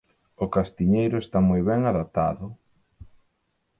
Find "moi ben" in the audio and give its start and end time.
1.49-1.81